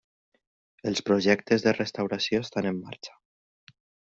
[0.91, 3.17] Els projectes de restauració estan en marxa.